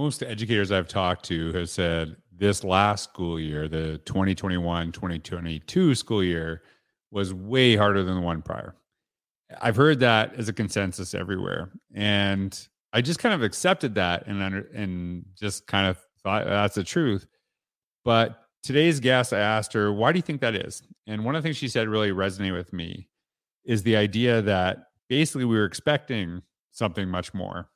[0.00, 6.24] most educators I've talked to have said this last school year, the 2021 2022 school
[6.24, 6.62] year,
[7.10, 8.74] was way harder than the one prior.
[9.60, 11.70] I've heard that as a consensus everywhere.
[11.94, 12.58] And
[12.94, 16.84] I just kind of accepted that and under, and just kind of thought that's the
[16.84, 17.26] truth.
[18.02, 20.82] But today's guest, I asked her, why do you think that is?
[21.06, 23.08] And one of the things she said really resonated with me
[23.66, 24.78] is the idea that
[25.10, 26.40] basically we were expecting
[26.70, 27.68] something much more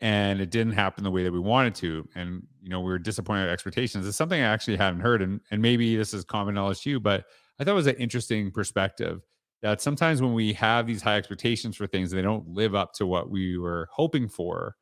[0.00, 2.98] and it didn't happen the way that we wanted to and you know we were
[2.98, 4.06] disappointed expectations.
[4.06, 7.00] It's something i actually hadn't heard and, and maybe this is common knowledge to you
[7.00, 7.24] but
[7.58, 9.22] i thought it was an interesting perspective
[9.62, 12.92] that sometimes when we have these high expectations for things and they don't live up
[12.94, 14.76] to what we were hoping for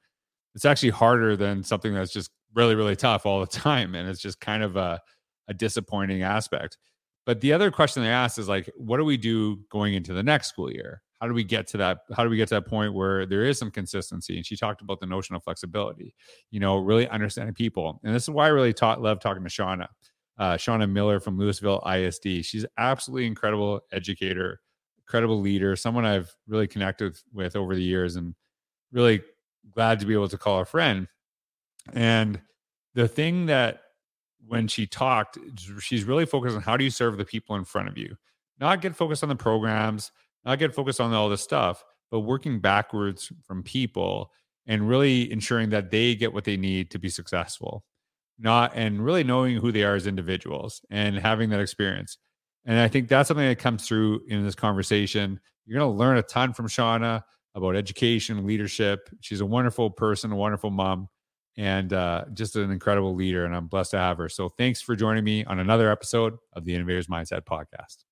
[0.55, 4.21] it's actually harder than something that's just really really tough all the time and it's
[4.21, 5.01] just kind of a,
[5.49, 6.79] a disappointing aspect.
[7.25, 10.23] But the other question they asked is like what do we do going into the
[10.23, 12.67] next school year how do we get to that how do we get to that
[12.67, 14.37] point where there is some consistency?
[14.37, 16.15] And she talked about the notion of flexibility
[16.51, 18.01] you know really understanding people.
[18.05, 19.87] And this is why i really taught love talking to shawna
[20.39, 24.61] uh, shawna miller from lewisville isd she's absolutely incredible educator
[24.99, 28.35] incredible leader someone i've really connected with over the years and
[28.93, 29.23] really
[29.71, 31.09] glad to be able to call a friend.
[31.93, 32.41] And
[32.95, 33.81] the thing that
[34.47, 35.39] when she talked
[35.81, 38.17] she's really focused on how do you serve the people in front of you
[38.59, 40.11] not get focused on the programs
[40.45, 44.31] not get focused on all this stuff, but working backwards from people
[44.67, 47.85] and really ensuring that they get what they need to be successful.
[48.39, 52.19] Not and really knowing who they are as individuals and having that experience.
[52.65, 55.41] And I think that's something that comes through in this conversation.
[55.67, 57.23] You're going to learn a ton from Shawna
[57.55, 59.11] about education, leadership.
[59.21, 61.09] She's a wonderful person, a wonderful mom,
[61.57, 63.45] and uh, just an incredible leader.
[63.45, 64.29] And I'm blessed to have her.
[64.29, 68.05] So thanks for joining me on another episode of the Innovators Mindset Podcast.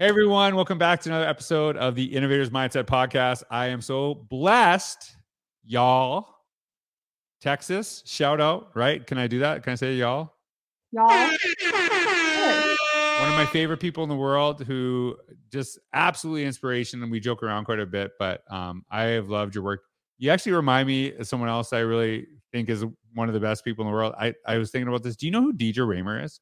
[0.00, 3.42] Hey everyone, welcome back to another episode of the Innovators Mindset Podcast.
[3.50, 5.14] I am so blessed,
[5.62, 6.26] y'all.
[7.42, 9.06] Texas, shout out, right?
[9.06, 9.62] Can I do that?
[9.62, 10.32] Can I say y'all?
[10.90, 11.06] Y'all.
[11.06, 11.28] One
[13.28, 15.18] of my favorite people in the world who
[15.52, 17.02] just absolutely inspiration.
[17.02, 19.82] And we joke around quite a bit, but um, I have loved your work.
[20.16, 23.66] You actually remind me of someone else I really think is one of the best
[23.66, 24.14] people in the world.
[24.18, 25.16] I, I was thinking about this.
[25.16, 26.40] Do you know who Deidre Raymer is?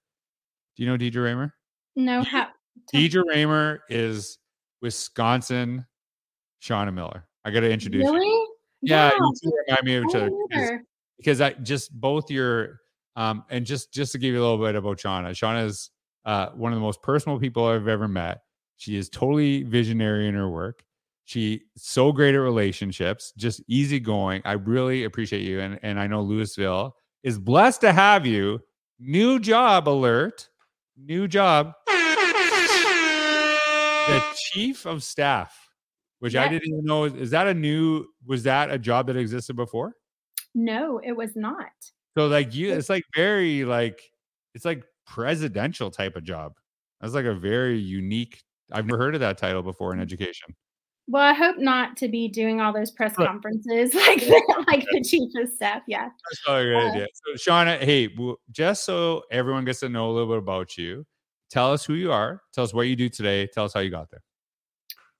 [0.76, 1.54] Do you know Deidre Raymer?
[1.96, 2.46] No, how
[2.94, 4.38] Deidre Raymer is
[4.82, 5.86] Wisconsin
[6.62, 7.26] Shawna Miller.
[7.44, 8.26] I got to introduce really?
[8.26, 8.54] you.
[8.82, 9.30] Yeah, yeah.
[9.42, 10.70] you remind me of each other because,
[11.16, 12.80] because, I just both your
[13.16, 15.30] um and just just to give you a little bit about Shawna.
[15.30, 15.90] Shawna is
[16.24, 18.42] uh, one of the most personal people I've ever met.
[18.76, 20.84] She is totally visionary in her work.
[21.24, 24.42] She so great at relationships, just easygoing.
[24.44, 28.60] I really appreciate you, and and I know Lewisville is blessed to have you.
[29.00, 30.48] New job alert,
[30.96, 31.72] new job
[34.08, 35.70] the chief of staff,
[36.18, 37.04] which I didn't even know.
[37.04, 38.06] Is that a new?
[38.26, 39.94] Was that a job that existed before?
[40.54, 41.70] No, it was not.
[42.16, 44.00] So like you, it's like very like
[44.54, 46.54] it's like presidential type of job.
[47.00, 48.42] That's like a very unique.
[48.72, 50.54] I've never heard of that title before in education.
[51.10, 55.02] Well, I hope not to be doing all those press conferences like the, like the
[55.02, 55.82] chief of staff.
[55.86, 57.06] Yeah, that's probably a good uh, idea.
[57.14, 58.08] So, Shawna, hey,
[58.50, 61.06] just so everyone gets to know a little bit about you,
[61.50, 62.42] Tell us who you are.
[62.52, 63.46] Tell us what you do today.
[63.46, 64.22] Tell us how you got there.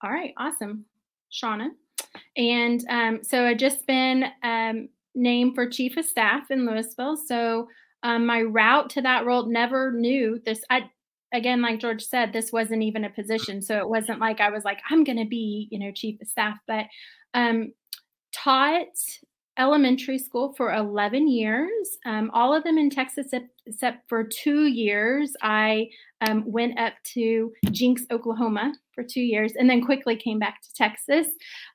[0.03, 0.85] All right, awesome,
[1.33, 1.71] Shawna.
[2.37, 7.19] And um, so I just been um, named for chief of staff in Lewisville.
[7.19, 7.69] So
[8.03, 10.63] um, my route to that role never knew this.
[10.71, 10.91] I
[11.33, 13.61] again, like George said, this wasn't even a position.
[13.61, 16.29] So it wasn't like I was like I'm going to be, you know, chief of
[16.29, 16.87] staff, but
[17.35, 17.73] um,
[18.33, 18.87] taught
[19.59, 23.33] elementary school for 11 years, um, all of them in Texas,
[23.67, 25.35] except, for two years.
[25.43, 25.89] I
[26.21, 30.75] um, went up to Jenks, Oklahoma for two years, and then quickly came back to
[30.75, 31.27] Texas.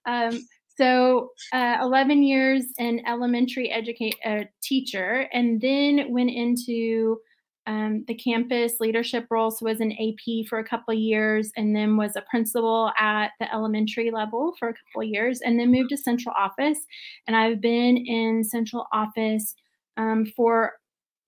[0.05, 0.39] Um,
[0.75, 7.17] so, uh, 11 years in elementary educate uh, teacher, and then went into
[7.65, 9.51] um, the campus leadership role.
[9.51, 13.53] So was an AP for a couple years, and then was a principal at the
[13.53, 16.79] elementary level for a couple years, and then moved to central office.
[17.27, 19.55] And I've been in central office
[19.97, 20.73] um, for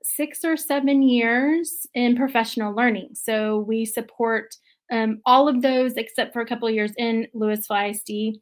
[0.03, 3.09] six or seven years in professional learning.
[3.13, 4.55] So we support
[4.91, 8.39] um, all of those except for a couple years in Lewisville ISD,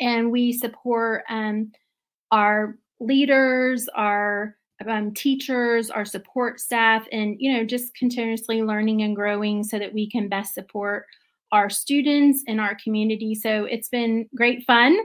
[0.00, 1.72] and we support um,
[2.30, 4.56] our leaders, our
[4.88, 9.92] um, teachers, our support staff, and you know just continuously learning and growing so that
[9.92, 11.06] we can best support
[11.52, 13.34] our students and our community.
[13.34, 14.98] So it's been great fun,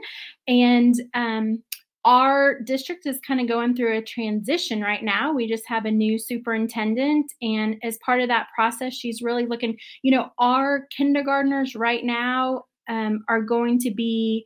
[0.48, 1.64] and um,
[2.08, 5.34] our district is kind of going through a transition right now.
[5.34, 7.34] We just have a new superintendent.
[7.42, 12.64] And as part of that process, she's really looking, you know, our kindergartners right now
[12.88, 14.46] um, are going to be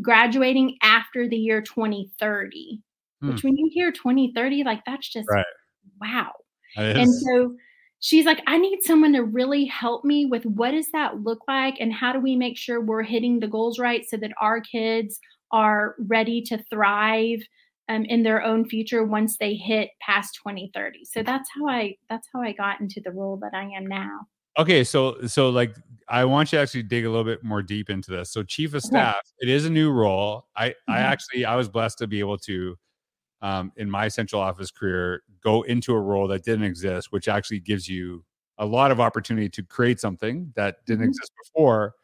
[0.00, 2.80] graduating after the year 2030,
[3.22, 3.30] hmm.
[3.30, 5.44] which when you hear 2030, like that's just right.
[6.00, 6.32] wow.
[6.76, 7.54] And so
[8.00, 11.76] she's like, I need someone to really help me with what does that look like
[11.80, 15.18] and how do we make sure we're hitting the goals right so that our kids
[15.52, 17.42] are ready to thrive
[17.88, 22.28] um, in their own future once they hit past 2030 so that's how i that's
[22.32, 24.20] how i got into the role that i am now
[24.58, 25.74] okay so so like
[26.08, 28.72] i want you to actually dig a little bit more deep into this so chief
[28.72, 30.92] of staff it is a new role i mm-hmm.
[30.92, 32.76] i actually i was blessed to be able to
[33.42, 37.60] um, in my central office career go into a role that didn't exist which actually
[37.60, 38.24] gives you
[38.58, 41.08] a lot of opportunity to create something that didn't mm-hmm.
[41.08, 41.94] exist before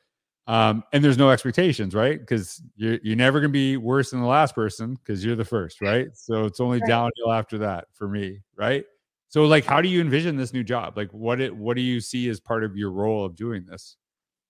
[0.48, 2.18] um, and there's no expectations, right?
[2.18, 5.82] Because you're you're never gonna be worse than the last person because you're the first,
[5.82, 6.08] right?
[6.14, 6.88] So it's only right.
[6.88, 8.86] downhill after that for me, right?
[9.28, 10.96] So like, how do you envision this new job?
[10.96, 13.98] Like, what it what do you see as part of your role of doing this?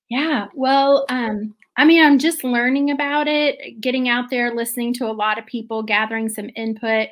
[0.09, 5.07] Yeah, well, um, I mean, I'm just learning about it, getting out there, listening to
[5.07, 7.09] a lot of people, gathering some input.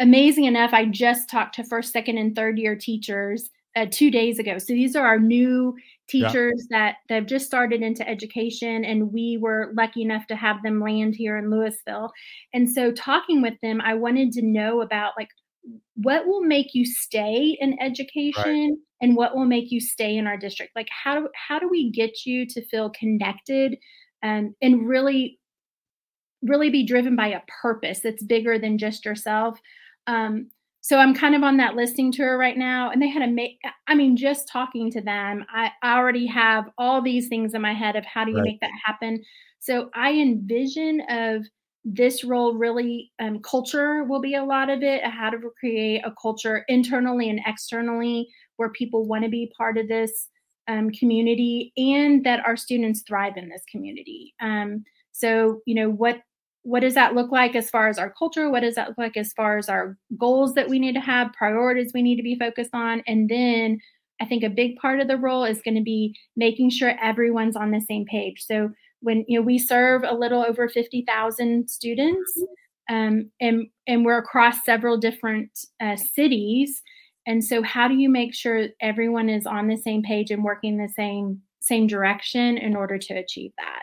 [0.00, 4.38] Amazing enough, I just talked to first, second, and third year teachers uh, two days
[4.38, 4.58] ago.
[4.58, 5.76] So these are our new
[6.08, 6.78] teachers yeah.
[6.78, 10.80] that that have just started into education, and we were lucky enough to have them
[10.80, 12.10] land here in Lewisville.
[12.52, 15.28] And so talking with them, I wanted to know about like
[15.94, 18.72] what will make you stay in education right.
[19.00, 20.74] and what will make you stay in our district.
[20.74, 23.76] Like how do how do we get you to feel connected
[24.22, 25.38] and and really
[26.42, 29.60] really be driven by a purpose that's bigger than just yourself.
[30.06, 30.50] Um,
[30.80, 32.90] so I'm kind of on that listening tour right now.
[32.90, 36.64] And they had a make, I mean, just talking to them, I, I already have
[36.76, 38.44] all these things in my head of how do you right.
[38.44, 39.22] make that happen.
[39.60, 41.46] So I envision of
[41.84, 46.14] this role really um, culture will be a lot of it how to create a
[46.20, 50.28] culture internally and externally where people want to be part of this
[50.68, 56.20] um, community and that our students thrive in this community um, so you know what
[56.62, 58.48] what does that look like as far as our culture?
[58.48, 61.32] What does that look like as far as our goals that we need to have,
[61.32, 63.02] priorities we need to be focused on?
[63.06, 63.80] And then
[64.20, 67.56] I think a big part of the role is going to be making sure everyone's
[67.56, 68.44] on the same page.
[68.46, 68.70] So
[69.02, 72.42] when you know we serve a little over 50,000 students
[72.90, 75.50] um, and and we're across several different
[75.80, 76.82] uh, cities
[77.26, 80.78] and so how do you make sure everyone is on the same page and working
[80.78, 83.82] the same same direction in order to achieve that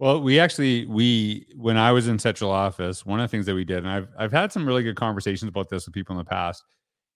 [0.00, 3.54] well, we actually we when I was in central office, one of the things that
[3.54, 6.18] we did, and I've I've had some really good conversations about this with people in
[6.18, 6.64] the past,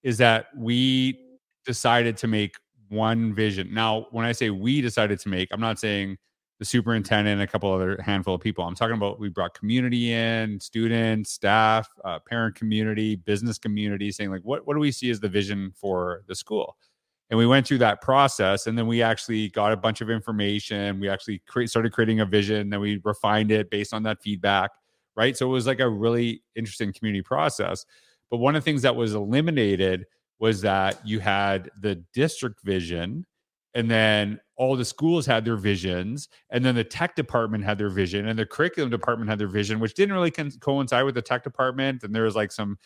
[0.03, 1.19] is that we
[1.65, 2.57] decided to make
[2.91, 3.73] one vision.
[3.73, 6.19] Now, when I say we decided to make, I'm not saying
[6.59, 8.65] the superintendent a couple other handful of people.
[8.65, 14.31] I'm talking about we brought community in, students, staff, uh, parent community, business community, saying
[14.31, 16.77] like, what what do we see as the vision for the school?
[17.31, 21.01] and we went through that process and then we actually got a bunch of information
[21.01, 24.71] we actually cre- started creating a vision then we refined it based on that feedback
[25.17, 27.85] right so it was like a really interesting community process
[28.31, 30.07] but one of the things that was eliminated
[30.39, 33.25] was that you had the district vision
[33.75, 37.89] and then all the schools had their visions and then the tech department had their
[37.91, 41.23] vision and the curriculum department had their vision which didn't really con- coincide with the
[41.23, 42.79] tech department and there was like some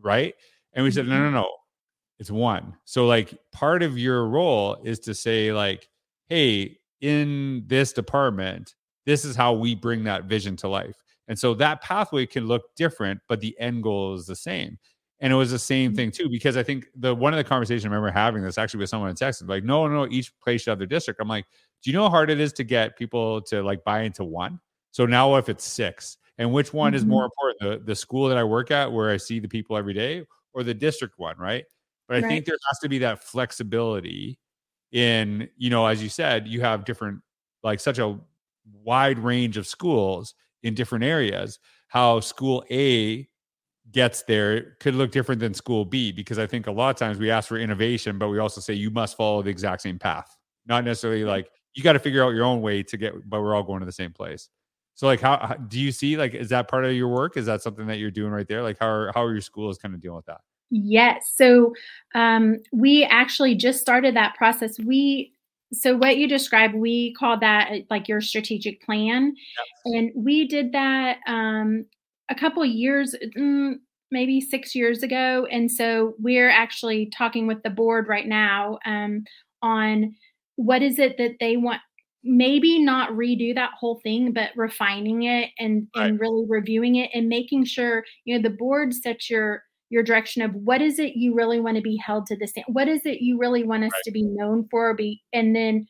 [0.00, 0.34] right
[0.74, 1.34] and we said no no mm-hmm.
[1.34, 1.48] no
[2.18, 2.76] it's one.
[2.84, 5.88] So like part of your role is to say like,
[6.28, 8.74] hey, in this department,
[9.04, 10.96] this is how we bring that vision to life.
[11.28, 14.78] And so that pathway can look different, but the end goal is the same.
[15.20, 15.96] And it was the same mm-hmm.
[15.96, 18.80] thing too, because I think the one of the conversations I remember having this actually
[18.80, 21.20] with someone in Texas, like, no, no, each place should have their district.
[21.20, 21.46] I'm like,
[21.82, 24.60] do you know how hard it is to get people to like buy into one?
[24.90, 26.96] So now if it's six, and which one mm-hmm.
[26.96, 27.80] is more important?
[27.80, 30.62] The the school that I work at where I see the people every day or
[30.62, 31.64] the district one, right?
[32.08, 32.28] But I right.
[32.28, 34.38] think there has to be that flexibility
[34.92, 37.20] in, you know, as you said, you have different,
[37.62, 38.18] like such a
[38.84, 41.58] wide range of schools in different areas.
[41.88, 43.26] How school A
[43.92, 47.18] gets there could look different than school B because I think a lot of times
[47.18, 50.36] we ask for innovation, but we also say you must follow the exact same path.
[50.66, 53.54] Not necessarily like you got to figure out your own way to get, but we're
[53.54, 54.48] all going to the same place.
[54.94, 57.36] So like how, how, do you see like is that part of your work?
[57.36, 58.62] Is that something that you're doing right there?
[58.62, 60.40] Like how are how are your schools kind of dealing with that?
[60.70, 61.32] Yes.
[61.36, 61.74] So
[62.14, 64.78] um, we actually just started that process.
[64.80, 65.32] We
[65.72, 69.94] so what you described, we call that like your strategic plan, yep.
[69.94, 71.86] and we did that um,
[72.28, 73.74] a couple years, mm,
[74.10, 75.46] maybe six years ago.
[75.50, 79.24] And so we're actually talking with the board right now um,
[79.62, 80.14] on
[80.56, 81.80] what is it that they want
[82.24, 86.10] maybe not redo that whole thing, but refining it and Right.
[86.10, 90.42] and really reviewing it and making sure you know the board sets your your direction
[90.42, 92.66] of what is it you really want to be held to the stand.
[92.68, 94.02] What is it you really want us Right.
[94.04, 94.94] to be known for?
[94.94, 95.86] Be and then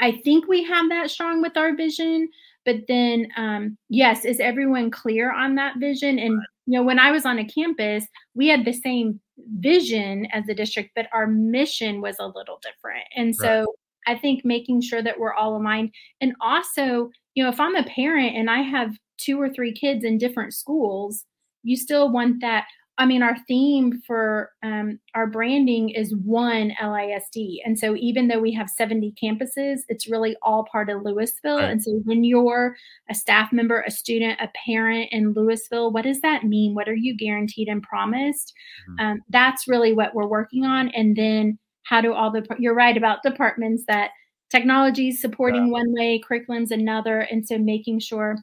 [0.00, 2.28] I think we have that strong with our vision,
[2.64, 6.18] but then um, yes, is everyone clear on that vision?
[6.18, 9.20] And you know, when I was on a campus, we had the same
[9.58, 13.04] vision as the district, but our mission was a little different.
[13.16, 13.66] And so
[14.06, 17.84] I think making sure that we're all aligned, and also, you know, if I'm a
[17.84, 21.24] parent and I have two or three kids in different schools,
[21.62, 22.66] you still want that.
[23.02, 27.56] I mean, our theme for um, our branding is one LISD.
[27.64, 31.58] And so even though we have 70 campuses, it's really all part of Lewisville.
[31.58, 31.70] Right.
[31.72, 32.76] And so when you're
[33.10, 36.76] a staff member, a student, a parent in Lewisville, what does that mean?
[36.76, 38.54] What are you guaranteed and promised?
[38.88, 39.00] Mhm.
[39.00, 40.90] Um, that's really what we're working on.
[40.90, 44.10] And then how do all the, you're right about departments that
[44.48, 47.22] technology is supporting one way, curriculum's another.
[47.22, 48.36] And so making sure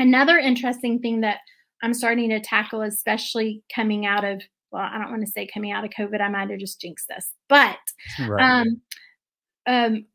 [0.00, 1.38] another interesting thing that
[1.86, 5.70] I'm starting to tackle, especially coming out of, well, I don't want to say coming
[5.70, 7.78] out of COVID, I might have just jinxed this, but
[8.18, 8.44] Right.
[8.44, 8.80] um,
[9.68, 10.06] um,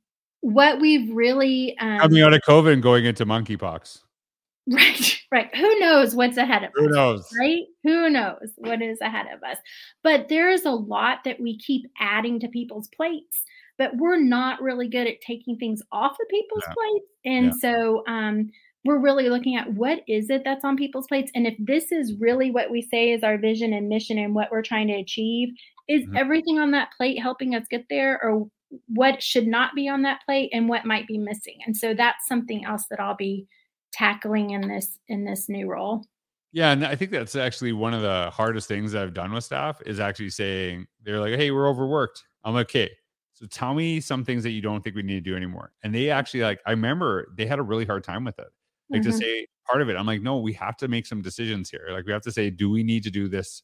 [0.41, 3.99] what we've really, um, Coming out of COVID and going into monkeypox.
[4.69, 5.55] right, right.
[5.55, 6.93] Who knows what's ahead of Who us?
[6.93, 7.29] knows?
[7.39, 7.63] right?
[7.83, 9.57] Who knows what is ahead of us?
[10.03, 13.43] But there is a lot that we keep adding to people's plates,
[13.77, 16.73] but we're not really good at taking things off of people's Yeah.
[16.73, 17.05] plates.
[17.23, 17.51] And Yeah.
[17.61, 18.51] so um,
[18.83, 22.15] we're really looking at what is it that's on people's plates, and if this is
[22.19, 25.50] really what we say is our vision and mission and what we're trying to achieve,
[25.88, 26.15] is Mhm.
[26.15, 28.47] everything on that plate helping us get there, or
[28.88, 31.59] what should not be on that plate, and what might be missing?
[31.65, 33.47] And so that's something else that I'll be
[33.93, 36.05] tackling in this in this new role.
[36.53, 39.81] Yeah, and I think that's actually one of the hardest things I've done with staff
[39.85, 42.89] is actually saying they're like, "Hey, we're overworked." I'm like, "Okay,
[43.33, 45.95] so tell me some things that you don't think we need to do anymore." And
[45.95, 48.47] they actually like, I remember they had a really hard time with it.
[48.93, 49.13] Like to Mhm.
[49.13, 51.88] say part of it, I'm like, "No, we have to make some decisions here.
[51.91, 53.63] Like we have to say, do we need to do this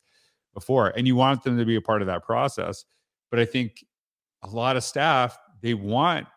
[0.53, 2.85] before?" And you want them to be a part of that process.
[3.31, 3.85] But I think
[4.43, 6.27] a lot of staff they want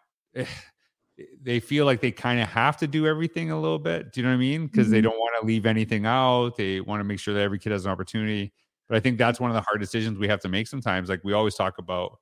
[1.42, 4.12] they feel like they kind of have to do everything a little bit.
[4.12, 4.66] Do you know what I mean?
[4.66, 5.02] Because they Mhm.
[5.02, 6.56] don't want to leave anything out.
[6.56, 8.52] They want to make sure that every kid has an opportunity.
[8.88, 11.08] But I think that's one of the hard decisions we have to make sometimes.
[11.08, 12.18] Like we always talk about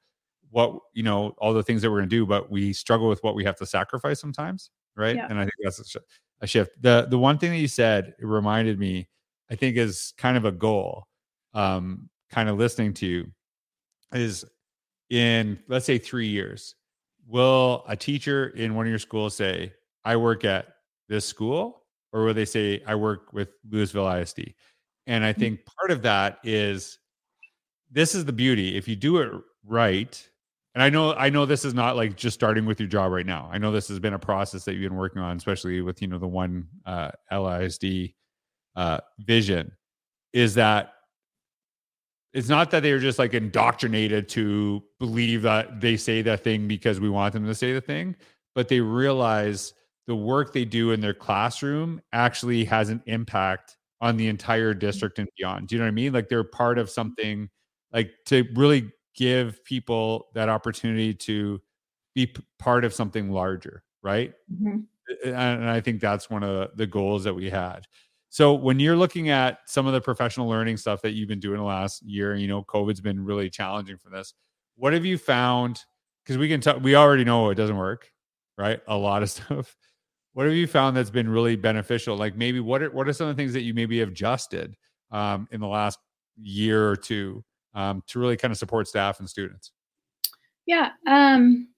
[0.51, 3.23] what, you know, all the things that we're going to do, but we struggle with
[3.23, 4.71] what we have to sacrifice sometimes.
[4.97, 5.17] Right.
[5.17, 5.27] Yeah.
[5.29, 5.97] And I think that's
[6.41, 6.71] a, shift.
[6.81, 9.09] The, the one thing that you said, it reminded me,
[9.51, 11.07] I think is kind of a goal,
[11.55, 13.33] um, kind of listening to you
[14.13, 14.45] is
[15.11, 16.75] in, let's say three years,
[17.27, 19.73] will a teacher in one of your schools say,
[20.05, 20.69] I work at
[21.09, 21.83] this school?
[22.13, 24.55] Or will they say, I work with Lewisville ISD?
[25.07, 26.99] And I think part of that is
[27.91, 28.77] this is the beauty.
[28.77, 29.31] If you do it
[29.65, 30.29] right,
[30.75, 33.27] and I know I know this is not like just starting with your job right
[33.27, 33.49] now.
[33.53, 36.09] I know this has been a process that you've been working on, especially with you
[36.09, 38.15] know the one uh, LISD
[38.77, 39.73] uh, vision.
[40.33, 40.93] Is that
[42.33, 47.01] it's not that they're just like indoctrinated to believe that they say that thing because
[47.01, 48.15] we want them to say the thing,
[48.55, 49.73] but they realize
[50.07, 55.19] the work they do in their classroom actually has an impact on the entire district
[55.19, 55.69] and beyond.
[55.69, 56.13] Do you know what I mean?
[56.13, 57.49] Like they're part of something
[57.93, 61.61] like to really give people that opportunity to
[62.15, 64.33] be part of something larger, right?
[64.53, 64.85] Mhm.
[65.25, 67.87] and I think that's one of the goals that we had.
[68.29, 71.57] So when you're looking at some of the professional learning stuff that you've been doing
[71.59, 74.35] the last year, you know, COVID's been really challenging for this.
[74.77, 75.83] What have you found?
[76.23, 78.13] Because we can talk, we already know it doesn't work,
[78.59, 78.81] right?
[78.87, 79.75] A lot of stuff.
[80.35, 82.17] What have you found that's been really beneficial?
[82.17, 84.77] Like maybe what are what are some of the things that you maybe have adjusted
[85.11, 85.99] um, in the last
[86.37, 87.43] year or two
[87.75, 89.73] um, to really kind of support staff and students?
[90.67, 91.69] Yeah, um,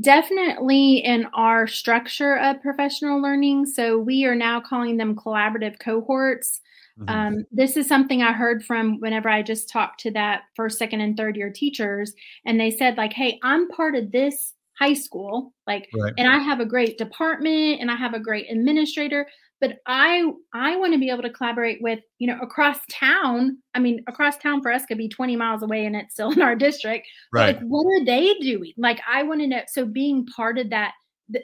[0.00, 3.66] definitely in our structure of professional learning.
[3.66, 6.60] So we are now calling them collaborative cohorts.
[7.00, 7.08] Mhm.
[7.08, 11.00] Um, this is something I heard from whenever I just talked to that first, second,
[11.02, 12.14] and third year teachers,
[12.46, 16.14] and they said like, "Hey, I'm part of this high school, like, Right.
[16.18, 19.26] and I have a great department and I have a great administrator,
[19.60, 23.58] but I I want to be able to collaborate with you know across town.
[23.74, 26.42] I mean, across town for us could be 20 miles away, and it's still in
[26.42, 27.06] our district.
[27.32, 27.56] Right.
[27.56, 28.72] like, what are they doing?
[28.76, 29.62] Like, I want to know.
[29.68, 30.92] So being part of that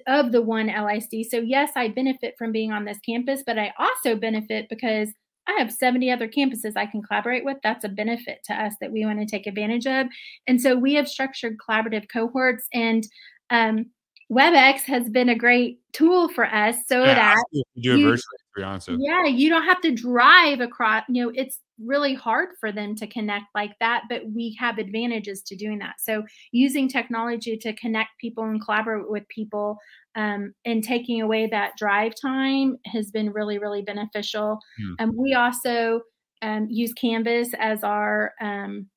[0.07, 1.27] of the one LISD.
[1.31, 5.11] So yes, I benefit from being on this campus, but I also benefit because
[5.49, 7.59] I have 70 other campuses I can collaborate with.
[7.63, 10.09] That's a benefit to us that we want to take advantage of.
[10.49, 13.07] And so we have structured collaborative cohorts and
[13.51, 13.87] um,
[14.31, 17.45] WebEx has been a great tool for us so Yeah, that.
[17.53, 21.33] You do virtually, to be honest yeah, you don't have to drive across, you know,
[21.35, 25.79] it's really hard for them to connect like that, but we have advantages to doing
[25.79, 26.01] that.
[26.01, 29.79] So, using technology to connect people and collaborate with people
[30.17, 34.59] um, and taking away that drive time has been really, really beneficial.
[34.79, 34.95] Hmm.
[34.99, 36.01] And we also
[36.43, 38.89] um, use Canvas as our um,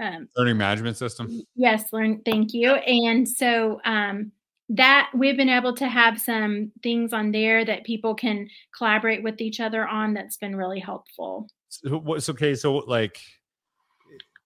[0.00, 1.42] um, learning management system.
[1.54, 2.22] Yes, learn.
[2.24, 2.74] Thank you.
[2.74, 4.32] And so um,
[4.68, 9.40] that we've been able to have some things on there that people can collaborate with
[9.40, 10.14] each other on.
[10.14, 11.48] That's been really helpful.
[11.68, 12.54] So, what's okay?
[12.54, 13.20] So like.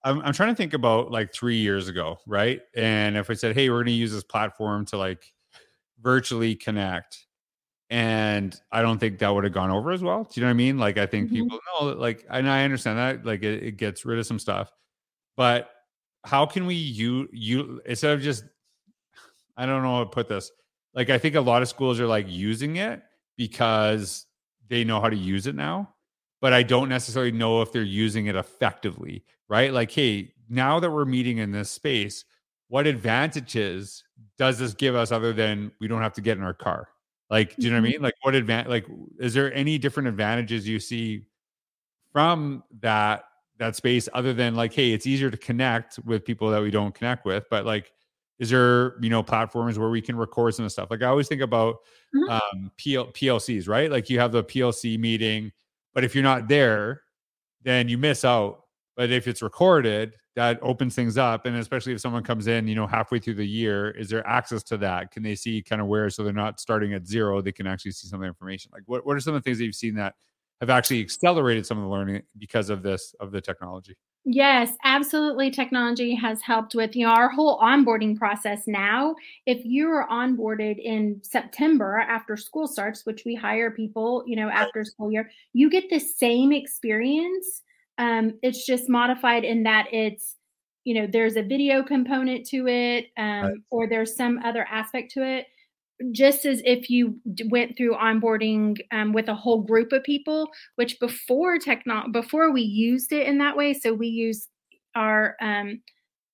[0.07, 2.61] I'm, I'm trying to think about like three years ago, right?
[2.77, 5.25] And if I said, "Hey, we're going to use this platform to like
[6.03, 7.25] virtually connect,"
[7.91, 10.25] and I don't think that would have gone over as well.
[10.25, 10.79] Do you know what I mean?
[10.79, 11.45] Like, I think mm-hmm.
[11.45, 14.73] people know, like, and I understand that, like, it, it, gets rid of some stuff,
[15.37, 15.71] but
[16.25, 18.45] how can we you you instead of just
[19.57, 20.51] I don't know how to put this.
[20.95, 23.03] Like, I think a lot of schools are like using it
[23.37, 24.27] because
[24.69, 25.95] they know how to use it now,
[26.41, 29.73] but I don't necessarily know if they're using it effectively, right?
[29.73, 32.25] Like, hey, now that we're meeting in this space,
[32.69, 34.05] what advantages
[34.39, 36.89] does this give us other than we don't have to get in our car?
[37.31, 37.93] Like, do you know what I mm-hmm.
[37.93, 38.03] mean?
[38.03, 38.69] Like, what advantage?
[38.69, 38.87] Like,
[39.19, 41.27] is there any different advantages you see
[42.13, 43.25] from that
[43.59, 46.95] that space other than like, hey, it's easier to connect with people that we don't
[46.95, 47.93] connect with, but like,
[48.41, 50.91] is there you know platforms where we can record some stuff?
[50.91, 51.77] Like, I always think about
[52.15, 52.31] mm-hmm.
[52.31, 53.91] um, PL- PLCs, right?
[53.91, 55.53] Like, you have the PLC meeting,
[55.93, 57.03] but if you're not there,
[57.63, 58.63] then you miss out.
[58.97, 62.75] But if it's recorded, that opens things up and especially if someone comes in you
[62.75, 65.87] know halfway through the year is there access to that can they see kind of
[65.87, 68.71] where so they're not starting at zero they can actually see some of the information
[68.75, 70.15] like what, what are some of the things that you've seen that
[70.65, 75.51] have actually accelerated some of the learning because of this of the technology Yes, absolutely.
[75.51, 79.15] Technology has helped with you know our whole onboarding process now.
[79.45, 84.49] If you are onboarded in September after school starts, which we hire people, you know,
[84.49, 87.61] after school year, you get the same experience
[87.99, 90.37] um, it's just modified in that it's,
[90.85, 93.55] you know, there's a video component to it, um, right.
[93.71, 95.47] or there's some other aspect to it.
[96.13, 100.99] Just as if you went through onboarding um, with a whole group of people, which
[100.99, 104.49] before techno before we used it in that way, so we use
[104.97, 105.81] our um,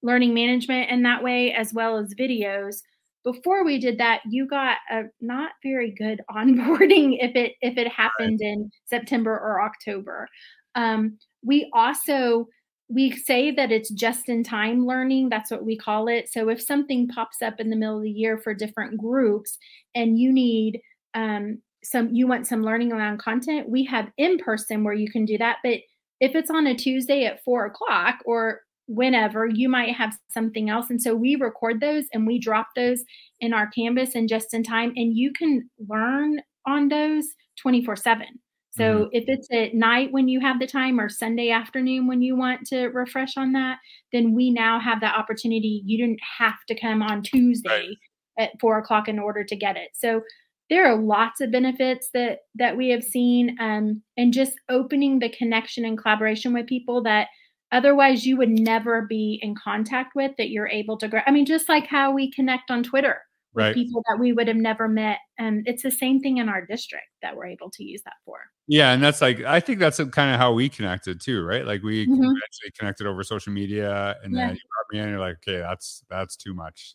[0.02, 2.76] learning management in that way as well as videos.
[3.22, 7.88] Before we did that you got a not very good onboarding if it if it
[7.88, 10.26] happened in september or october.
[10.74, 12.46] Um, we also
[12.92, 16.28] we say that it's just in time learning that's what we call it.
[16.28, 19.56] So if something pops up in the middle of the year for different groups
[19.94, 20.80] and you need
[21.14, 25.24] um, some you want some learning around content we have in person where you can
[25.24, 25.58] do that.
[25.62, 25.80] But
[26.20, 30.90] if it's on a tuesday at four o'clock or whenever you might have something else.
[30.90, 33.04] And so we record those and we drop those
[33.38, 37.24] in our canvas and just in time and you can learn on those
[37.62, 38.26] 24 7
[38.70, 39.08] so mm-hmm.
[39.12, 42.66] if it's at night when you have the time or Sunday afternoon when you want
[42.68, 43.78] to refresh on that,
[44.12, 45.82] then we now have that opportunity.
[45.84, 47.96] You didn't have to come on Tuesday
[48.38, 48.50] right.
[48.50, 49.90] at four o'clock in order to get it.
[49.94, 50.22] So
[50.68, 55.30] there are lots of benefits that that we have seen, um, and just opening the
[55.30, 57.26] connection and collaboration with people that
[57.72, 60.30] otherwise you would never be in contact with.
[60.38, 61.22] That you're able to grow.
[61.26, 63.20] I mean, just like how we connect on Twitter
[63.54, 63.74] right.
[63.74, 65.18] people that we would have never met.
[65.38, 68.38] And it's the same thing in our district that we're able to use that for.
[68.66, 71.66] Yeah, and that's like I think that's kind of how we connected too, right?
[71.66, 72.14] Like we mm-hmm.
[72.14, 75.04] eventually connected over social media, and then you brought me in.
[75.04, 76.94] And you're like, okay, that's that's too much.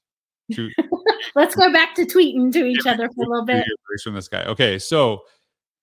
[0.53, 0.69] Too-
[1.35, 3.65] Let's go back to tweeting to each other for a little bit.
[4.03, 4.43] From this guy.
[4.45, 5.23] Okay, so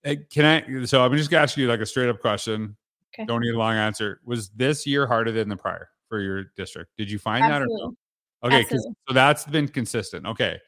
[0.05, 0.85] eh, can I?
[0.85, 2.77] So I'm just gonna ask you like a straight up question.
[3.15, 3.27] Okay.
[3.27, 4.21] Don't need a long answer.
[4.25, 6.93] Was this year harder than the prior for your district?
[6.97, 7.77] Did you find Absolutely.
[7.77, 7.97] that or no?
[8.45, 10.27] Okay, so that's been consistent.
[10.27, 10.59] Okay.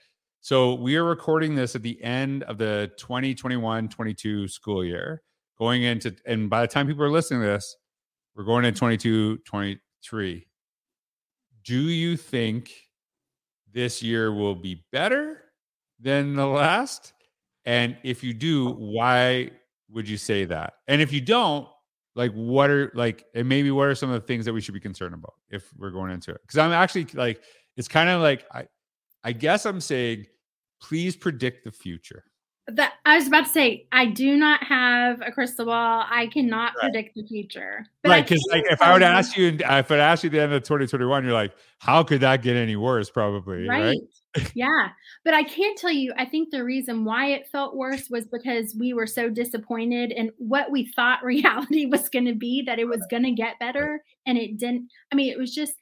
[0.41, 5.23] So we are recording this at the end of the 2021-22 school year,
[5.59, 7.77] going into and by the time people are listening to this,
[8.37, 10.47] we're going into 22 23.
[11.65, 12.73] Do you think
[13.73, 15.45] this year will be better
[15.99, 17.15] than the last?
[17.65, 19.51] And if you do, why
[19.91, 20.75] would you say that?
[20.89, 21.67] And if you don't,
[22.17, 24.75] like what are like and maybe what are some of the things that we should
[24.75, 26.41] be concerned about if we're going into it?
[26.43, 27.43] Because I'm actually like
[27.77, 28.67] it's kind of like I
[29.23, 30.27] I guess I'm saying
[30.81, 32.25] please predict the future.
[32.67, 36.05] That I was about to say, I do not have a crystal ball.
[36.09, 36.91] I cannot right.
[36.91, 37.85] predict the future.
[38.07, 40.53] right, because like if I would ask you, if I'd ask you at the end
[40.55, 43.11] of 2021, you're like, how could that get any worse?
[43.11, 43.95] Probably, right?
[44.37, 44.51] right?
[44.55, 44.89] yeah,
[45.27, 46.15] but I can't tell you.
[46.17, 50.31] I think the reason why it felt worse was because we were so disappointed in
[50.39, 52.63] what we thought reality was going to be.
[52.63, 54.89] That it was going to get better, and it didn't.
[55.13, 55.75] I mean, it was just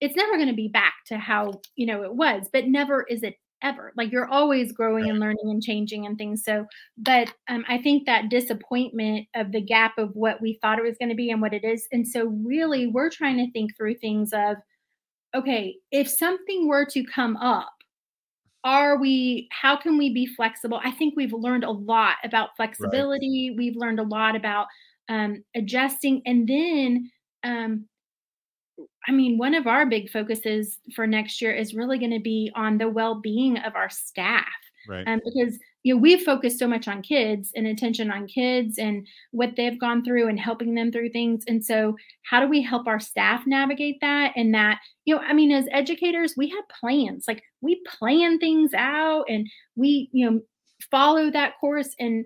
[0.00, 3.22] it's never going to be back to how you know it was but never is
[3.22, 3.92] it ever.
[3.96, 6.42] Like you're always growing and learning and changing and things.
[6.44, 10.84] So, but um, I think that disappointment of the gap of what we thought it
[10.84, 11.86] was going to be and what it is.
[11.92, 14.56] And so, really, we're trying to think through things of,
[15.34, 17.72] okay, if something were to come up,
[18.62, 23.48] are we how can we be flexible i think we've learned a lot about flexibility
[23.48, 23.56] right.
[23.56, 24.66] we've learned a lot about
[25.08, 27.10] um, adjusting and then
[27.42, 27.86] um,
[29.10, 32.52] I mean, one of our big focuses for next year is really going to be
[32.54, 34.46] on the well-being of our staff.
[34.88, 35.06] Right.
[35.08, 39.04] Um, because you know we've focused so much on kids and attention on kids and
[39.32, 41.42] what they've gone through and helping them through things.
[41.48, 44.32] And so, how do we help our staff navigate that?
[44.36, 47.24] And that you know, I mean, as educators, we have plans.
[47.26, 50.40] Like we plan things out and we you know
[50.88, 52.24] follow that course and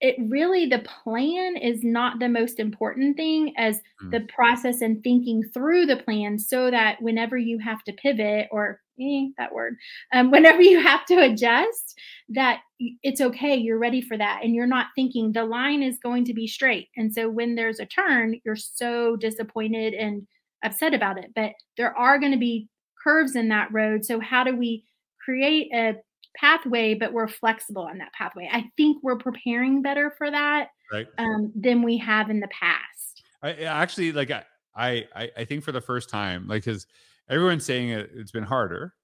[0.00, 4.10] it really the plan is not the most important thing as mm.
[4.10, 8.80] the process and thinking through the plan so that whenever you have to pivot or
[9.00, 9.76] eh, that word
[10.12, 14.66] um, whenever you have to adjust that it's okay you're ready for that and you're
[14.66, 18.40] not thinking the line is going to be straight and so when there's a turn
[18.44, 20.26] you're so disappointed and
[20.64, 22.68] upset about it but there are going to be
[23.02, 24.84] curves in that road so how do we
[25.24, 25.94] create a
[26.38, 28.48] pathway, but we're flexible on that pathway.
[28.50, 31.06] I think we're preparing better for that right.
[31.18, 33.22] um, than we have in the past.
[33.42, 36.86] I actually like I I I think for the first time, like because
[37.28, 38.94] everyone's saying it, it's been harder,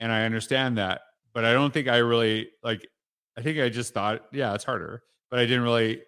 [0.00, 1.02] and I understand that,
[1.34, 2.86] but I don't think I really like.
[3.38, 6.02] I think I just thought, yeah, it's harder, but I didn't really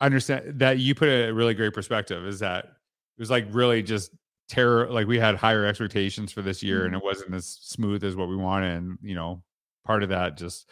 [0.00, 0.78] understand that.
[0.78, 2.26] You put a really great perspective.
[2.26, 4.10] Is that it was like really just
[4.48, 6.86] terror like we had higher expectations for this year mm-hmm.
[6.86, 9.42] and it wasn't as smooth as what we wanted and you know
[9.88, 10.70] part of that just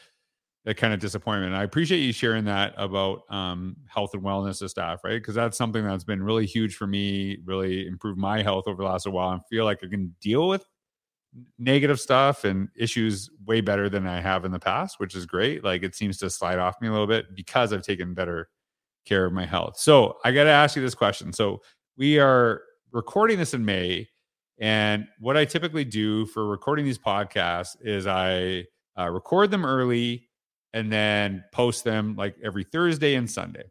[0.67, 1.53] that kind of disappointment.
[1.53, 5.15] And I appreciate you sharing that about um, health and wellness of staff, right?
[5.15, 8.89] Because that's something that's been really huge for me, really improved my health over the
[8.89, 10.67] last while and feel like I can deal with
[11.59, 15.65] negative stuff and issues way better than I have in the past, which is great.
[15.65, 18.49] Like it seems to slide off me a little bit because I've taken better
[19.07, 19.79] care of my health.
[19.79, 21.33] So I got to ask you this question.
[21.33, 21.63] So
[21.97, 24.09] we are recording this in May.
[24.59, 28.65] And what I typically do for recording these podcasts is I
[28.99, 30.29] uh, record them early,
[30.73, 33.65] and then post them like every Thursday and Sunday.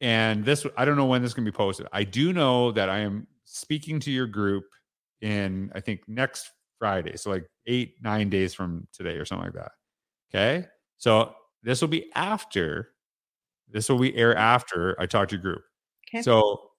[0.00, 1.86] And this, I don't know when this can be posted.
[1.92, 4.64] I do know that I am speaking to your group
[5.20, 7.16] in, I think, next Friday.
[7.16, 9.72] So, like eight, nine days from today or something like that.
[10.34, 10.66] Okay.
[10.98, 12.90] So, this will be after,
[13.70, 15.62] this will be air after I talk to your group.
[16.08, 16.22] Okay.
[16.22, 16.70] So,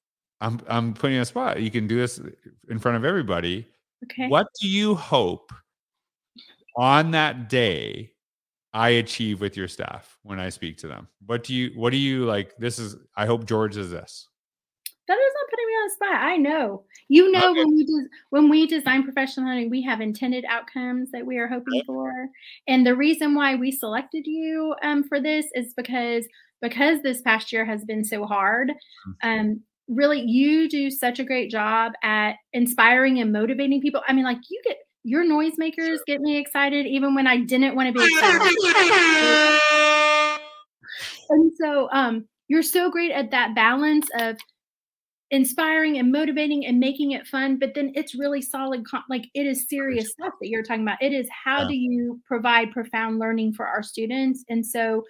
[0.42, 1.62] I'm, I'm putting a spot.
[1.62, 2.20] You can do this
[2.70, 3.68] in front of everybody.
[4.04, 4.28] Okay.
[4.28, 5.52] What do you hope
[6.78, 8.12] on that day
[8.74, 11.08] I achieve with your staff when I speak to them?
[11.26, 12.56] What do you what do you like?
[12.58, 14.28] This is I hope George is this.
[15.08, 16.22] That is not putting me on the spot.
[16.22, 16.84] I know.
[17.08, 17.60] You know okay.
[17.60, 21.48] when we do when we design professional learning, we have intended outcomes that we are
[21.48, 22.12] hoping for.
[22.68, 26.28] And the reason why we selected you um, for this is because
[26.62, 28.72] because this past year has been so hard.
[28.72, 29.30] Mm-hmm.
[29.30, 34.02] Um, really, you do such a great job at inspiring and motivating people.
[34.08, 37.88] I mean, like you get your noisemakers get me excited even when I didn't want
[37.88, 38.42] to be excited.
[41.30, 44.36] and so um, you're so great at that balance of
[45.30, 49.68] inspiring and motivating and making it fun but then it's really solid like it is
[49.68, 51.68] serious stuff that you're talking about it is how yeah.
[51.68, 55.04] do you provide profound learning for our students and so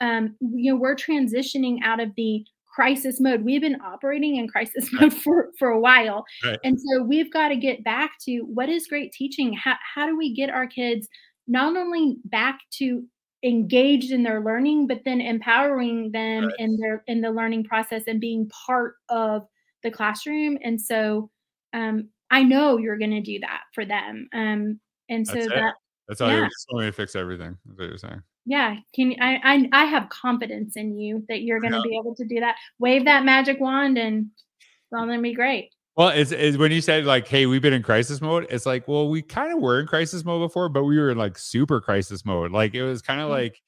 [0.00, 3.44] um, you know we're transitioning out of the crisis mode.
[3.44, 6.24] We've been operating in crisis mode for, for a while.
[6.44, 6.58] Right.
[6.64, 9.52] And so we've got to get back to what is great teaching?
[9.52, 11.08] How, how do we get our kids
[11.46, 13.04] not only back to
[13.44, 16.54] engaged in their learning, but then empowering them right.
[16.58, 19.46] in their in the learning process and being part of
[19.82, 20.56] the classroom.
[20.62, 21.28] And so
[21.72, 24.28] um, I know you're going to do that for them.
[24.32, 25.74] Um, and so that's that
[26.08, 26.36] that's all yeah.
[26.36, 27.58] you're just going to fix everything.
[27.66, 31.60] That's what you're saying yeah can I, I i have confidence in you that you're
[31.60, 31.90] going to yeah.
[31.90, 35.34] be able to do that wave that magic wand and it's all going to be
[35.34, 38.66] great well it's, it's when you said like hey we've been in crisis mode it's
[38.66, 41.38] like well we kind of were in crisis mode before but we were in like
[41.38, 43.34] super crisis mode like it was kind of mm-hmm.
[43.34, 43.62] like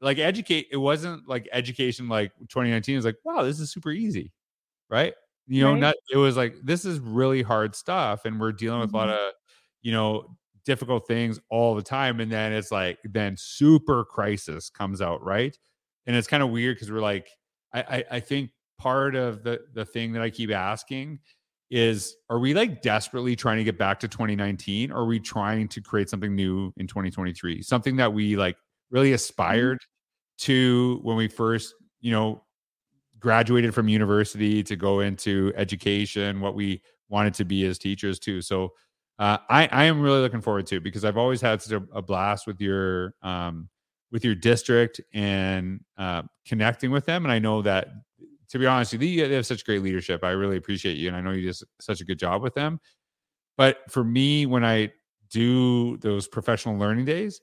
[0.00, 4.32] like educate it wasn't like education like 2019 was like wow this is super easy
[4.90, 5.14] right
[5.46, 5.80] you know right.
[5.80, 8.96] not it was like this is really hard stuff and we're dealing with mm-hmm.
[8.96, 9.28] a lot mm-hmm.
[9.28, 9.34] of
[9.82, 10.36] you know
[10.68, 15.56] difficult things all the time and then it's like then super crisis comes out right?
[16.06, 17.28] And it's kind of weird because we're like
[17.72, 21.20] I, I i think part of the the thing that i keep asking
[21.70, 25.68] is are we like desperately trying to get back to 2019 or are we trying
[25.68, 28.56] to create something new in 2023 something that we like
[28.90, 29.14] really mm-hmm.
[29.14, 29.78] aspired
[30.38, 32.42] to when we first you know
[33.18, 38.42] graduated from university to go into education what we wanted to be as teachers too.
[38.42, 38.72] So
[39.18, 42.02] uh, I I am really looking forward to because I've always had such a, a
[42.02, 43.68] blast with your um
[44.12, 47.88] with your district and uh, connecting with them, and I know that
[48.50, 50.24] to be honest you, they have such great leadership.
[50.24, 52.80] I really appreciate you, and I know you did such a good job with them.
[53.56, 54.92] But for me, when I
[55.30, 57.40] do those professional learning days,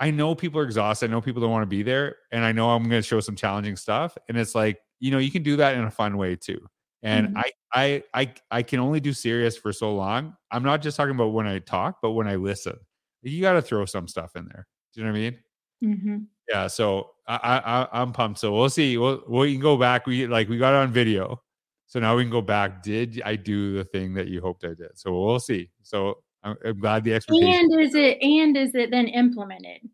[0.00, 1.10] I know people are exhausted.
[1.10, 3.20] I know people don't want to be there, and I know I'm going to show
[3.20, 4.16] some challenging stuff.
[4.28, 6.60] And it's like you know you can do that in a fun way too.
[7.04, 7.36] And mm-hmm.
[7.36, 10.34] I I I I can only do serious for so long.
[10.50, 12.76] I'm not just talking about when I talk, but when I listen.
[13.22, 14.66] You got to throw some stuff in there.
[14.92, 15.38] Do you know what I mean?
[15.82, 16.16] Mm-hmm.
[16.48, 16.66] Yeah.
[16.66, 17.62] So I,
[17.92, 18.38] I I'm pumped.
[18.40, 18.98] So we'll see.
[18.98, 20.06] We'll we can go back.
[20.06, 21.40] We like we got on video,
[21.86, 22.82] so now we can go back.
[22.82, 24.90] Did I do the thing that you hoped I did?
[24.94, 25.70] So we'll see.
[25.82, 27.68] So I'm, I'm glad the expectation.
[27.72, 29.88] And is it and is it then implemented?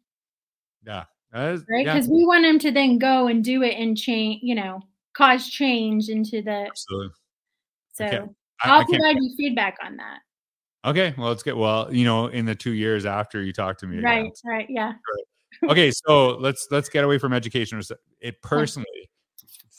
[0.85, 1.05] Yeah.
[1.33, 1.85] Is, right.
[1.85, 2.15] Because yeah.
[2.15, 4.41] we want them to then go and do it and change.
[4.43, 4.81] You know,
[5.21, 6.67] cause change into the.
[6.69, 7.11] Absolutely.
[7.93, 10.21] So I I'll I provide you feedback on that.
[10.85, 13.87] Okay, well, let's get Well, you know, in the two years after you talk to
[13.87, 14.33] me, right, again.
[14.45, 14.93] right, yeah.
[15.69, 17.81] okay, so let's let's get away from education.
[18.21, 19.11] It personally,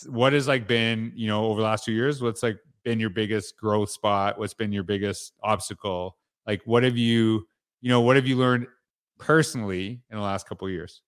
[0.07, 2.21] what has like been, you know, over the last two years?
[2.21, 4.37] What's like been your biggest growth spot?
[4.37, 6.17] What's been your biggest obstacle?
[6.45, 7.47] Like, what have you,
[7.81, 8.67] you know, what have you learned
[9.17, 11.01] personally in the last couple years?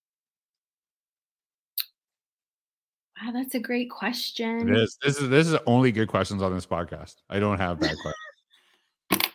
[3.23, 4.69] Wow, that's a great question.
[4.69, 4.97] It is.
[5.01, 7.15] This is this is only good questions on this podcast.
[7.29, 7.95] I don't have bad
[9.09, 9.33] questions.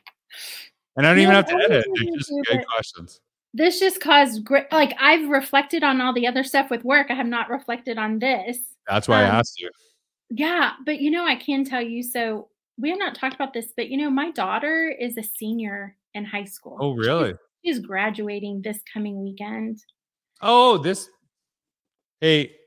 [0.96, 1.86] And I don't even have to edit.
[1.94, 3.20] They're just good questions.
[3.54, 7.06] This just caused great like I've reflected on all the other stuff with work.
[7.10, 8.58] I have not reflected on this.
[8.86, 9.70] That's why um, I asked you.
[10.30, 13.72] Yeah, but you know, I can tell you so we have not talked about this,
[13.74, 16.76] but you know, my daughter is a senior in high school.
[16.80, 17.34] Oh, really?
[17.62, 19.78] She's, she's graduating this coming weekend.
[20.42, 21.08] Oh, this
[22.20, 22.57] hey,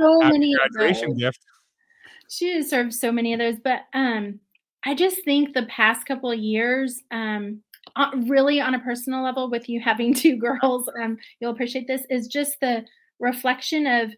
[0.00, 1.40] so many graduation gift.
[2.28, 4.40] She deserves so many of those, but um,
[4.84, 7.60] I just think the past couple of years, um,
[7.96, 12.02] uh, really on a personal level, with you having two girls, um, you'll appreciate this.
[12.08, 12.84] Is just the
[13.18, 14.12] reflection of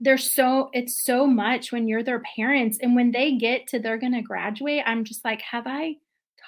[0.00, 3.98] there's so it's so much when you're their parents, and when they get to they're
[3.98, 5.96] gonna graduate, I'm just like, have I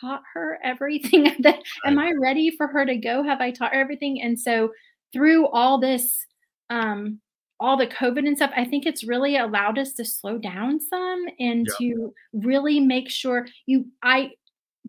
[0.00, 1.36] taught her everything?
[1.40, 3.22] that am I ready for her to go?
[3.22, 4.22] Have I taught her everything?
[4.22, 4.70] And so
[5.12, 6.26] through all this
[6.70, 7.20] um
[7.60, 11.26] all the COVID and stuff, I think it's really allowed us to slow down some
[11.38, 11.74] and yeah.
[11.78, 14.32] to really make sure you I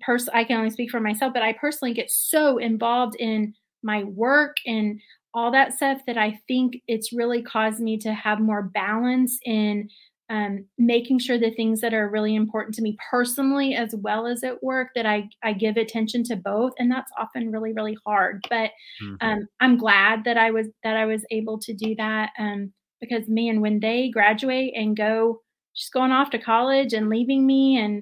[0.02, 4.04] pers I can only speak for myself, but I personally get so involved in my
[4.06, 5.00] work and
[5.36, 9.90] all that stuff that I think it's really caused me to have more balance in
[10.34, 14.44] um, making sure the things that are really important to me personally as well as
[14.44, 18.44] at work that I, I give attention to both and that's often really really hard
[18.50, 19.16] but mm-hmm.
[19.22, 23.30] um, i'm glad that i was that i was able to do that um, because
[23.30, 25.40] man when they graduate and go
[25.74, 28.02] she's going off to college and leaving me and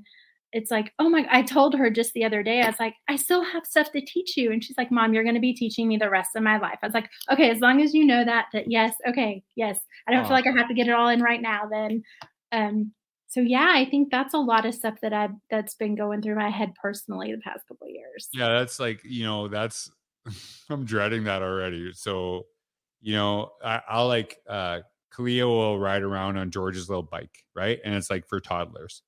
[0.53, 3.15] it's like, oh my, I told her just the other day, I was like, I
[3.15, 4.51] still have stuff to teach you.
[4.51, 6.79] And she's like, mom, you're going to be teaching me the rest of my life.
[6.81, 9.79] I was like, okay, as long as you know that, that yes, okay, yes.
[10.07, 10.27] I don't oh.
[10.27, 12.03] feel like I have to get it all in right now then.
[12.51, 12.91] Um,
[13.27, 16.35] so yeah, I think that's a lot of stuff that I've, that's been going through
[16.35, 18.27] my head personally the past couple of years.
[18.33, 18.49] Yeah.
[18.49, 19.89] That's like, you know, that's,
[20.69, 21.93] I'm dreading that already.
[21.93, 22.43] So,
[22.99, 24.79] you know, I, I'll like, uh,
[25.13, 27.79] Kalia will ride around on George's little bike, right?
[27.83, 29.01] And it's like for toddlers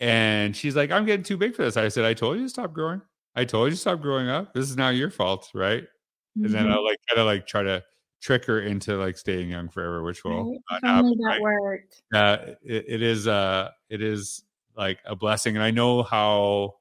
[0.00, 1.76] and she's like, I'm getting too big for this.
[1.76, 3.00] I said, I told you to stop growing.
[3.36, 4.54] I told you to stop growing up.
[4.54, 5.82] This is now your fault, right?
[5.82, 6.44] Mm-hmm.
[6.44, 7.82] And then I'll like kind of like try to
[8.20, 10.82] trick her into like staying young forever, which will right.
[10.82, 11.18] not happen.
[11.28, 12.02] That worked.
[12.12, 14.44] Uh, it, it is uh it is
[14.76, 15.56] like a blessing.
[15.56, 16.74] And I know how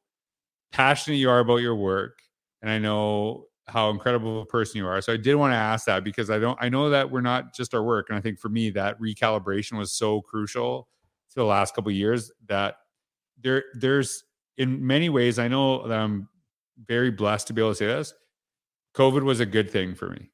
[0.71, 2.19] passionate you are about your work.
[2.62, 5.02] And I know how incredible a person you are.
[5.02, 7.54] So I did want to ask that because I don't I know that we're not
[7.54, 8.08] just our work.
[8.10, 10.88] And I think for me that recalibration was so crucial
[11.30, 12.76] to the last couple years that
[13.41, 14.24] there there's
[14.58, 16.28] in many ways i know that i'm
[16.88, 18.13] very blessed to be able to say this
[18.93, 20.17] covid was a good thing for me.
[20.17, 20.26] Do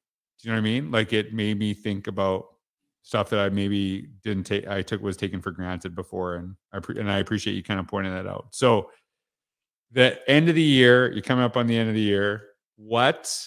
[0.44, 0.92] you know what i mean?
[0.92, 2.46] Like it made me think about
[3.02, 6.80] stuff that i maybe didn't take i took was taken for granted before and i
[6.80, 8.48] pre- and i appreciate you kind of pointing that out.
[8.52, 8.92] So
[9.92, 12.44] the end of the year you're coming up on the end of the year
[12.76, 13.46] what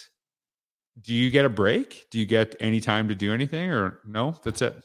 [1.01, 2.05] do you get a break?
[2.11, 4.35] Do you get any time to do anything or no?
[4.43, 4.75] That's it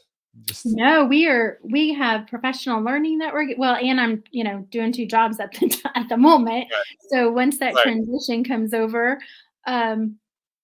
[0.45, 4.65] just no we are we have professional learning that we're well and i'm you know
[4.69, 6.97] doing two jobs at the at the moment right.
[7.09, 7.83] so once that right.
[7.83, 9.19] transition comes over
[9.67, 10.15] um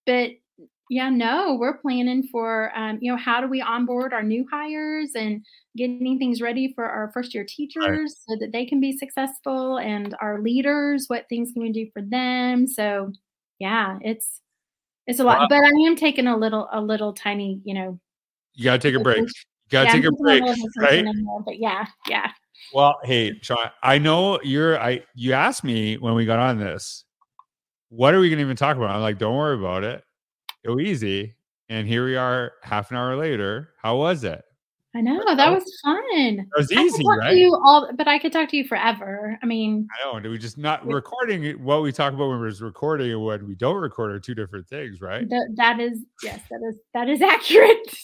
[0.05, 0.31] but
[0.89, 5.11] yeah no we're planning for um you know how do we onboard our new hires
[5.15, 5.43] and
[5.75, 8.09] getting things ready for our first year teachers right.
[8.09, 12.03] so that they can be successful and our leaders what things can we do for
[12.03, 13.11] them so
[13.59, 14.41] yeah it's
[15.07, 15.47] it's a lot wow.
[15.49, 17.99] but i am taking a little a little tiny you know
[18.53, 19.25] you gotta take a break
[19.69, 20.43] gotta yeah, take a break,
[20.77, 21.05] right?
[21.05, 22.31] Anymore, but yeah, yeah.
[22.73, 24.79] Well, hey, Sean, I know you're.
[24.79, 27.05] I you asked me when we got on this,
[27.89, 28.89] what are we going to even talk about?
[28.89, 30.03] I'm like, don't worry about it.
[30.65, 31.35] Go easy.
[31.69, 33.69] And here we are, half an hour later.
[33.81, 34.43] How was it?
[34.95, 35.99] I know that was fun.
[36.13, 37.35] It was easy, right?
[37.35, 39.37] you all, but I could talk to you forever.
[39.43, 40.19] I mean, I know.
[40.21, 43.55] Do we just not recording what we talk about when we're recording and what we
[43.55, 45.29] don't record are two different things, right?
[45.29, 47.97] Th- that is yes, that is that is accurate.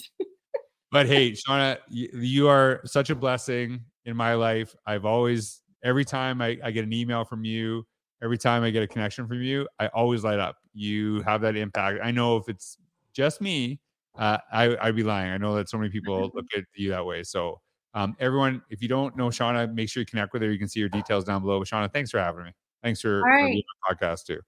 [0.91, 4.75] But hey, Shawna, you, are such a blessing in my life.
[4.85, 7.85] I've always, every time I, I get an email from you,
[8.21, 10.57] every time I get a connection from you, I always light up.
[10.73, 11.99] You have that impact.
[12.03, 12.77] I know if it's
[13.13, 13.79] just me,
[14.17, 15.31] uh, I, I'd be lying.
[15.31, 17.23] I know that so many people look at you that way.
[17.23, 17.61] So,
[17.93, 20.51] um, everyone, if you don't know Shawna, make sure you connect with her.
[20.51, 21.59] You can see her details down below.
[21.59, 22.51] But Shawna, thanks for having me.
[22.83, 23.43] Thanks for, right.
[23.43, 24.39] for being on the podcast too.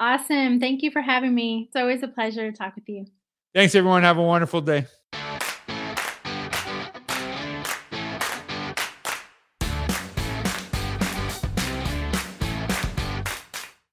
[0.00, 0.60] Awesome.
[0.60, 1.66] Thank you for having me.
[1.66, 3.06] It's always a pleasure to talk with you.
[3.54, 4.02] Thanks, everyone.
[4.02, 4.86] Have a wonderful day.